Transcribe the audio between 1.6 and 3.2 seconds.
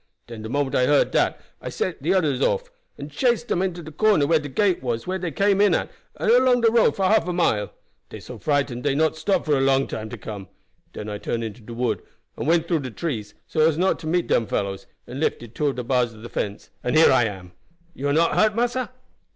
I set de oders off, and